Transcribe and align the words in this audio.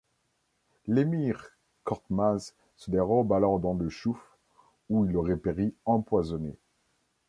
L'émir 0.87 1.51
Korkmaz 1.83 2.55
se 2.75 2.89
dérobe 2.89 3.33
alors 3.33 3.59
dans 3.59 3.75
le 3.75 3.87
Chouf, 3.87 4.35
où 4.89 5.05
il 5.07 5.15
aurait 5.15 5.37
péri 5.37 5.75
empoisonné. 5.85 6.55